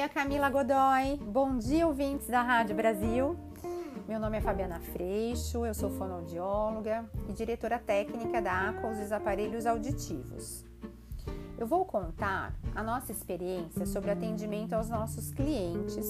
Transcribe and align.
dia, 0.00 0.08
Camila 0.08 0.48
Godoy. 0.48 1.18
Bom 1.20 1.58
dia, 1.58 1.86
ouvintes 1.86 2.26
da 2.26 2.40
Rádio 2.40 2.74
Brasil. 2.74 3.36
Meu 4.08 4.18
nome 4.18 4.38
é 4.38 4.40
Fabiana 4.40 4.80
Freixo, 4.80 5.66
eu 5.66 5.74
sou 5.74 5.90
fonoaudióloga 5.90 7.04
e 7.28 7.34
diretora 7.34 7.78
técnica 7.78 8.40
da 8.40 8.70
ACOS 8.70 8.96
dos 8.96 9.12
Aparelhos 9.12 9.66
Auditivos. 9.66 10.64
Eu 11.58 11.66
vou 11.66 11.84
contar 11.84 12.54
a 12.74 12.82
nossa 12.82 13.12
experiência 13.12 13.84
sobre 13.84 14.10
atendimento 14.10 14.72
aos 14.72 14.88
nossos 14.88 15.32
clientes 15.32 16.06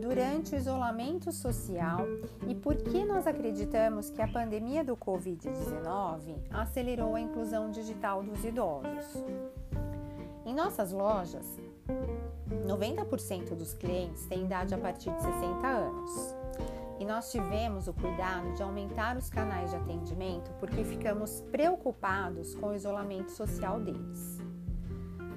durante 0.00 0.54
o 0.54 0.56
isolamento 0.56 1.32
social 1.32 2.06
e 2.46 2.54
por 2.54 2.76
que 2.76 3.04
nós 3.04 3.26
acreditamos 3.26 4.10
que 4.10 4.22
a 4.22 4.28
pandemia 4.28 4.84
do 4.84 4.96
Covid-19 4.96 6.36
acelerou 6.52 7.16
a 7.16 7.20
inclusão 7.20 7.72
digital 7.72 8.22
dos 8.22 8.44
idosos. 8.44 9.24
Em 10.46 10.54
nossas 10.54 10.92
lojas, 10.92 11.58
90% 12.50 13.54
dos 13.54 13.74
clientes 13.74 14.26
têm 14.26 14.44
idade 14.44 14.74
a 14.74 14.78
partir 14.78 15.10
de 15.10 15.22
60 15.22 15.66
anos. 15.66 16.34
E 16.98 17.04
nós 17.04 17.30
tivemos 17.30 17.88
o 17.88 17.92
cuidado 17.92 18.54
de 18.54 18.62
aumentar 18.62 19.16
os 19.16 19.28
canais 19.28 19.70
de 19.70 19.76
atendimento 19.76 20.50
porque 20.60 20.84
ficamos 20.84 21.40
preocupados 21.50 22.54
com 22.54 22.68
o 22.68 22.74
isolamento 22.74 23.32
social 23.32 23.80
deles. 23.80 24.38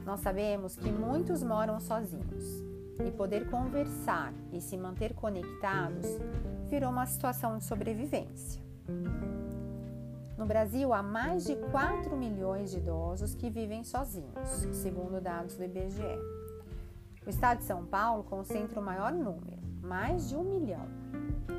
Nós 0.06 0.20
sabemos 0.20 0.76
que 0.76 0.90
muitos 0.90 1.44
moram 1.44 1.80
sozinhos 1.80 2.64
e 3.06 3.12
poder 3.12 3.50
conversar 3.50 4.34
e 4.52 4.62
se 4.62 4.78
manter 4.78 5.14
conectados 5.14 6.06
virou 6.70 6.92
uma 6.92 7.06
situação 7.06 7.58
de 7.58 7.64
sobrevivência. 7.64 8.62
No 10.38 10.46
Brasil, 10.46 10.94
há 10.94 11.02
mais 11.02 11.46
de 11.46 11.56
4 11.56 12.16
milhões 12.16 12.72
de 12.72 12.78
idosos 12.78 13.34
que 13.34 13.50
vivem 13.50 13.84
sozinhos, 13.84 14.48
segundo 14.72 15.20
dados 15.20 15.56
do 15.56 15.64
IBGE. 15.64 16.47
O 17.28 17.30
estado 17.30 17.58
de 17.58 17.66
São 17.66 17.86
Paulo 17.86 18.24
concentra 18.24 18.80
o 18.80 18.82
maior 18.82 19.12
número, 19.12 19.60
mais 19.82 20.30
de 20.30 20.36
um 20.38 20.46
milhão. 20.46 20.88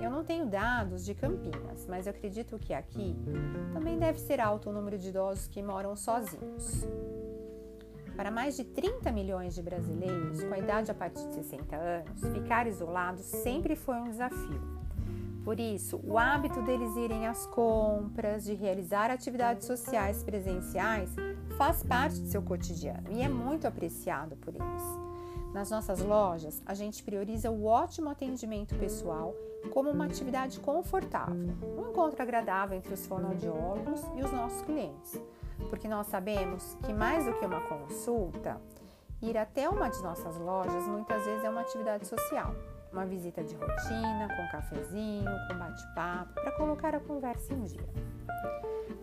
Eu 0.02 0.10
não 0.10 0.24
tenho 0.24 0.46
dados 0.46 1.04
de 1.04 1.14
Campinas, 1.14 1.86
mas 1.86 2.06
eu 2.06 2.10
acredito 2.10 2.58
que 2.58 2.72
aqui 2.72 3.14
também 3.74 3.98
deve 3.98 4.18
ser 4.18 4.40
alto 4.40 4.70
o 4.70 4.72
número 4.72 4.96
de 4.96 5.10
idosos 5.10 5.46
que 5.46 5.62
moram 5.62 5.94
sozinhos. 5.94 6.86
Para 8.16 8.30
mais 8.30 8.56
de 8.56 8.64
30 8.64 9.12
milhões 9.12 9.54
de 9.54 9.62
brasileiros 9.62 10.42
com 10.42 10.54
a 10.54 10.58
idade 10.58 10.90
a 10.90 10.94
partir 10.94 11.28
de 11.28 11.34
60 11.34 11.76
anos, 11.76 12.22
ficar 12.32 12.66
isolado 12.66 13.20
sempre 13.20 13.76
foi 13.76 13.96
um 13.96 14.08
desafio. 14.08 14.62
Por 15.44 15.60
isso, 15.60 16.00
o 16.02 16.16
hábito 16.16 16.62
deles 16.62 16.96
irem 16.96 17.26
às 17.26 17.44
compras, 17.44 18.44
de 18.44 18.54
realizar 18.54 19.10
atividades 19.10 19.66
sociais 19.66 20.22
presenciais, 20.22 21.14
faz 21.58 21.82
parte 21.82 22.22
de 22.22 22.28
seu 22.28 22.40
cotidiano 22.40 23.12
e 23.12 23.20
é 23.20 23.28
muito 23.28 23.66
apreciado 23.66 24.34
por 24.36 24.54
eles. 24.54 25.17
Nas 25.52 25.70
nossas 25.70 26.00
lojas, 26.00 26.62
a 26.66 26.74
gente 26.74 27.02
prioriza 27.02 27.50
o 27.50 27.64
ótimo 27.64 28.10
atendimento 28.10 28.74
pessoal 28.76 29.34
como 29.72 29.90
uma 29.90 30.04
atividade 30.04 30.60
confortável, 30.60 31.54
um 31.76 31.90
encontro 31.90 32.22
agradável 32.22 32.76
entre 32.76 32.94
os 32.94 33.06
fonoaudiólogos 33.06 34.00
e 34.14 34.22
os 34.22 34.30
nossos 34.30 34.62
clientes, 34.62 35.20
porque 35.68 35.88
nós 35.88 36.06
sabemos 36.06 36.76
que 36.84 36.92
mais 36.92 37.24
do 37.24 37.32
que 37.34 37.44
uma 37.44 37.60
consulta, 37.62 38.60
ir 39.20 39.36
até 39.36 39.68
uma 39.68 39.88
de 39.88 40.00
nossas 40.02 40.36
lojas 40.36 40.86
muitas 40.86 41.24
vezes 41.24 41.44
é 41.44 41.50
uma 41.50 41.62
atividade 41.62 42.06
social, 42.06 42.54
uma 42.92 43.04
visita 43.04 43.42
de 43.42 43.54
rotina, 43.54 44.28
com 44.36 44.48
cafezinho, 44.52 45.30
com 45.48 45.58
bate-papo, 45.58 46.34
para 46.34 46.52
colocar 46.52 46.94
a 46.94 47.00
conversa 47.00 47.52
em 47.52 47.64
dia. 47.64 47.88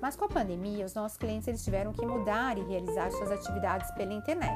Mas 0.01 0.15
com 0.15 0.25
a 0.25 0.29
pandemia, 0.29 0.85
os 0.85 0.93
nossos 0.93 1.17
clientes 1.17 1.47
eles 1.47 1.63
tiveram 1.63 1.91
que 1.91 2.05
mudar 2.05 2.57
e 2.57 2.61
realizar 2.61 3.11
suas 3.11 3.31
atividades 3.31 3.89
pela 3.91 4.13
internet. 4.13 4.55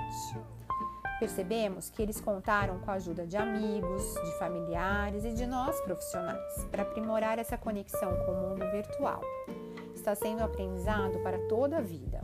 Percebemos 1.20 1.90
que 1.90 2.02
eles 2.02 2.22
contaram 2.22 2.80
com 2.80 2.92
a 2.92 2.94
ajuda 2.94 3.28
de 3.28 3.36
amigos, 3.36 4.02
de 4.24 4.40
familiares 4.40 5.26
e 5.26 5.34
de 5.34 5.46
nós 5.46 5.80
profissionais 5.82 6.66
para 6.72 6.84
aprimorar 6.84 7.38
essa 7.38 7.58
conexão 7.58 8.10
com 8.26 8.32
o 8.32 8.50
mundo 8.50 8.72
virtual. 8.72 9.22
Está 9.94 10.16
sendo 10.16 10.42
aprendizado 10.42 11.20
para 11.20 11.38
toda 11.48 11.78
a 11.78 11.82
vida. 11.82 12.22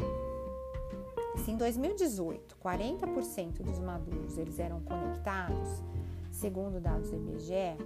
Se 1.43 1.51
em 1.51 1.57
2018 1.57 2.55
40% 2.63 3.61
dos 3.61 3.79
maduros 3.79 4.37
eles 4.37 4.57
eram 4.59 4.79
conectados, 4.81 5.83
segundo 6.31 6.79
dados 6.79 7.11
do 7.11 7.17
IBGE, 7.17 7.77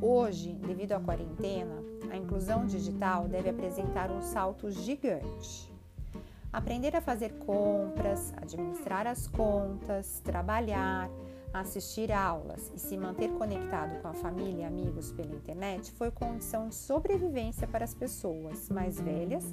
hoje, 0.00 0.52
devido 0.52 0.92
à 0.92 1.00
quarentena, 1.00 1.82
a 2.10 2.16
inclusão 2.16 2.66
digital 2.66 3.26
deve 3.26 3.48
apresentar 3.48 4.10
um 4.10 4.20
salto 4.20 4.70
gigante. 4.70 5.73
Aprender 6.54 6.94
a 6.94 7.00
fazer 7.00 7.32
compras, 7.40 8.32
administrar 8.36 9.08
as 9.08 9.26
contas, 9.26 10.20
trabalhar, 10.20 11.10
assistir 11.52 12.12
aulas 12.12 12.70
e 12.72 12.78
se 12.78 12.96
manter 12.96 13.28
conectado 13.30 14.00
com 14.00 14.06
a 14.06 14.14
família 14.14 14.62
e 14.62 14.64
amigos 14.64 15.10
pela 15.10 15.34
internet 15.34 15.90
foi 15.90 16.12
condição 16.12 16.68
de 16.68 16.76
sobrevivência 16.76 17.66
para 17.66 17.84
as 17.84 17.92
pessoas 17.92 18.68
mais 18.68 19.00
velhas 19.00 19.44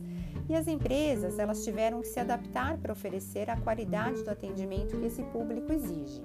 e 0.48 0.54
as 0.54 0.68
empresas 0.68 1.40
elas 1.40 1.66
tiveram 1.66 2.02
que 2.02 2.08
se 2.08 2.20
adaptar 2.20 2.78
para 2.78 2.94
oferecer 2.94 3.50
a 3.50 3.58
qualidade 3.58 4.22
do 4.22 4.30
atendimento 4.30 4.96
que 5.00 5.08
esse 5.08 5.24
público 5.24 5.74
exige. 5.74 6.22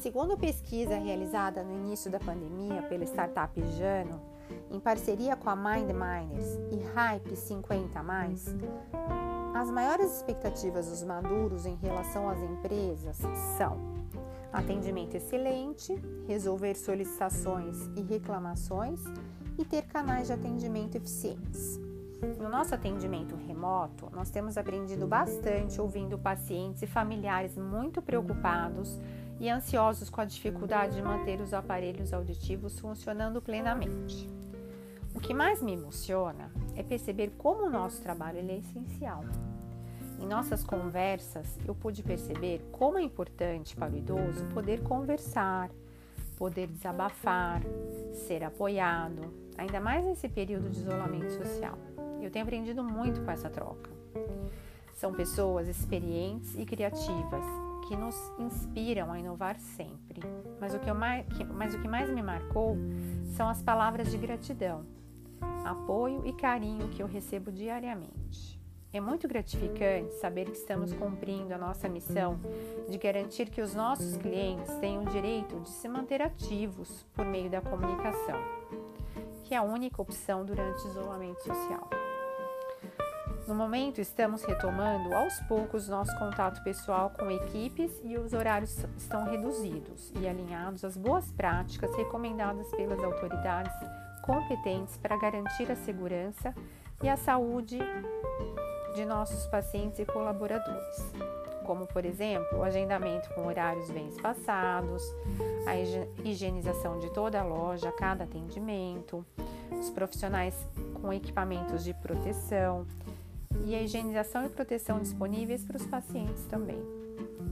Segundo 0.00 0.34
pesquisa 0.34 0.96
realizada 0.96 1.62
no 1.62 1.76
início 1.76 2.10
da 2.10 2.18
pandemia 2.18 2.80
pela 2.84 3.04
startup 3.04 3.52
Jano, 3.76 4.18
em 4.70 4.80
parceria 4.80 5.36
com 5.36 5.50
a 5.50 5.54
Mind 5.54 5.90
Miners 5.90 6.58
e 6.72 6.82
Hype 6.94 7.36
50 7.36 8.00
as 9.54 9.70
maiores 9.70 10.16
expectativas 10.16 10.88
dos 10.88 11.02
maduros 11.02 11.66
em 11.66 11.74
relação 11.74 12.30
às 12.30 12.40
empresas 12.40 13.18
são 13.58 13.78
atendimento 14.50 15.16
excelente, 15.16 15.94
resolver 16.26 16.74
solicitações 16.76 17.76
e 17.94 18.00
reclamações 18.00 19.02
e 19.58 19.66
ter 19.66 19.82
canais 19.82 20.28
de 20.28 20.32
atendimento 20.32 20.96
eficientes. 20.96 21.78
No 22.38 22.48
nosso 22.48 22.74
atendimento 22.74 23.36
remoto, 23.46 24.08
nós 24.12 24.30
temos 24.30 24.56
aprendido 24.56 25.06
bastante 25.06 25.78
ouvindo 25.78 26.18
pacientes 26.18 26.82
e 26.82 26.86
familiares 26.86 27.54
muito 27.58 28.00
preocupados 28.00 28.98
e 29.40 29.48
ansiosos 29.48 30.10
com 30.10 30.20
a 30.20 30.26
dificuldade 30.26 30.96
de 30.96 31.02
manter 31.02 31.40
os 31.40 31.54
aparelhos 31.54 32.12
auditivos 32.12 32.78
funcionando 32.78 33.40
plenamente. 33.40 34.28
O 35.14 35.18
que 35.18 35.32
mais 35.32 35.62
me 35.62 35.72
emociona 35.72 36.52
é 36.76 36.82
perceber 36.82 37.32
como 37.38 37.64
o 37.64 37.70
nosso 37.70 38.02
trabalho 38.02 38.38
é 38.38 38.58
essencial. 38.58 39.24
Em 40.20 40.26
nossas 40.26 40.62
conversas, 40.62 41.58
eu 41.66 41.74
pude 41.74 42.02
perceber 42.02 42.60
como 42.70 42.98
é 42.98 43.02
importante 43.02 43.74
para 43.74 43.94
o 43.94 43.96
idoso 43.96 44.44
poder 44.52 44.82
conversar, 44.82 45.70
poder 46.36 46.66
desabafar, 46.66 47.62
ser 48.12 48.44
apoiado, 48.44 49.32
ainda 49.56 49.80
mais 49.80 50.04
nesse 50.04 50.28
período 50.28 50.68
de 50.68 50.80
isolamento 50.80 51.30
social. 51.32 51.78
Eu 52.20 52.30
tenho 52.30 52.44
aprendido 52.44 52.84
muito 52.84 53.22
com 53.22 53.30
essa 53.30 53.48
troca. 53.48 53.90
São 54.94 55.14
pessoas 55.14 55.66
experientes 55.66 56.54
e 56.58 56.66
criativas 56.66 57.69
que 57.80 57.96
nos 57.96 58.16
inspiram 58.38 59.12
a 59.12 59.18
inovar 59.18 59.58
sempre. 59.58 60.20
Mas 60.60 60.74
o 60.74 60.78
que, 60.78 60.92
mais, 60.92 61.26
mas 61.54 61.74
o 61.74 61.80
que 61.80 61.88
mais 61.88 62.10
me 62.10 62.22
marcou 62.22 62.76
são 63.36 63.48
as 63.48 63.62
palavras 63.62 64.10
de 64.10 64.18
gratidão 64.18 64.84
apoio 65.64 66.26
e 66.26 66.32
carinho 66.32 66.88
que 66.88 67.02
eu 67.02 67.06
recebo 67.06 67.50
diariamente. 67.50 68.58
É 68.92 69.00
muito 69.00 69.28
gratificante 69.28 70.12
saber 70.14 70.46
que 70.46 70.56
estamos 70.56 70.92
cumprindo 70.92 71.54
a 71.54 71.58
nossa 71.58 71.88
missão 71.88 72.40
de 72.88 72.98
garantir 72.98 73.48
que 73.48 73.62
os 73.62 73.72
nossos 73.72 74.16
clientes 74.16 74.74
tenham 74.76 75.04
o 75.04 75.06
direito 75.06 75.60
de 75.60 75.68
se 75.68 75.88
manter 75.88 76.20
ativos 76.20 77.06
por 77.14 77.24
meio 77.24 77.48
da 77.48 77.60
comunicação, 77.60 78.40
que 79.44 79.54
é 79.54 79.58
a 79.58 79.62
única 79.62 80.02
opção 80.02 80.44
durante 80.44 80.84
o 80.84 80.88
isolamento 80.88 81.40
social. 81.40 81.88
No 83.46 83.54
momento, 83.54 84.00
estamos 84.00 84.44
retomando 84.44 85.14
aos 85.14 85.40
poucos 85.40 85.88
nosso 85.88 86.16
contato 86.18 86.62
pessoal 86.62 87.10
com 87.10 87.30
equipes 87.30 87.90
e 88.04 88.16
os 88.16 88.32
horários 88.32 88.84
estão 88.96 89.24
reduzidos 89.24 90.12
e 90.20 90.28
alinhados 90.28 90.84
às 90.84 90.96
boas 90.96 91.30
práticas 91.32 91.94
recomendadas 91.96 92.70
pelas 92.70 93.02
autoridades 93.02 93.72
competentes 94.22 94.96
para 94.96 95.16
garantir 95.16 95.70
a 95.70 95.76
segurança 95.76 96.54
e 97.02 97.08
a 97.08 97.16
saúde 97.16 97.78
de 98.94 99.04
nossos 99.04 99.46
pacientes 99.46 99.98
e 99.98 100.04
colaboradores, 100.04 101.12
como, 101.64 101.86
por 101.86 102.04
exemplo, 102.04 102.58
o 102.58 102.62
agendamento 102.62 103.32
com 103.34 103.46
horários 103.46 103.90
bem 103.90 104.08
espaçados, 104.08 105.02
a 105.66 105.76
higienização 106.24 106.98
de 106.98 107.10
toda 107.10 107.40
a 107.40 107.44
loja 107.44 107.88
a 107.88 107.92
cada 107.92 108.24
atendimento, 108.24 109.24
os 109.72 109.90
profissionais 109.90 110.54
com 111.00 111.12
equipamentos 111.12 111.84
de 111.84 111.94
proteção 111.94 112.86
e 113.64 113.74
a 113.74 113.82
higienização 113.82 114.44
e 114.46 114.48
proteção 114.48 115.00
disponíveis 115.00 115.64
para 115.64 115.76
os 115.76 115.86
pacientes 115.86 116.44
também. 116.44 116.82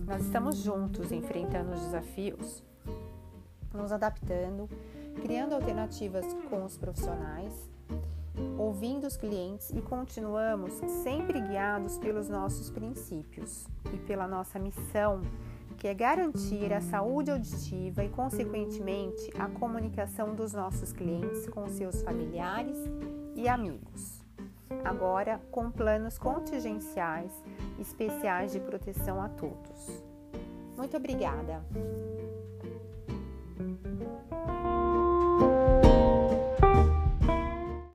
Nós 0.06 0.22
estamos 0.22 0.56
juntos 0.56 1.12
enfrentando 1.12 1.72
os 1.72 1.81
desafios, 1.81 2.62
nos 3.75 3.93
adaptando 3.93 4.69
criando 5.19 5.55
alternativas 5.55 6.26
com 6.49 6.64
os 6.64 6.76
profissionais, 6.76 7.52
ouvindo 8.56 9.06
os 9.06 9.16
clientes 9.16 9.70
e 9.70 9.81
continuamos 9.81 10.75
sempre 11.02 11.40
guiados 11.40 11.99
pelos 11.99 12.28
nossos 12.28 12.70
princípios 12.70 13.66
e 13.93 13.96
pela 13.99 14.28
nossa 14.28 14.58
missão 14.58 15.22
que 15.76 15.87
é 15.87 15.94
garantir 15.94 16.72
a 16.72 16.81
saúde 16.81 17.31
auditiva 17.31 18.02
e, 18.02 18.08
consequentemente, 18.08 19.31
a 19.38 19.49
comunicação 19.49 20.34
dos 20.34 20.52
nossos 20.52 20.93
clientes 20.93 21.49
com 21.49 21.69
seus 21.69 22.02
familiares 22.02 22.76
e 23.37 23.46
amigos. 23.46 24.18
Agora, 24.85 25.41
com 25.50 25.70
planos 25.70 26.19
contingenciais 26.19 27.32
especiais 27.79 28.53
de 28.53 28.61
proteção 28.61 29.20
a 29.23 29.29
todos. 29.29 30.03
Muito 30.76 30.97
obrigada! 30.97 31.62